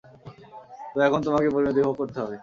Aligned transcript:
তো 0.93 0.97
এখন 1.01 1.19
তোমাকে 1.21 1.47
পরিণতি 1.49 1.81
ভোগ 1.81 1.95
করতে 1.97 2.17
হবে। 2.21 2.37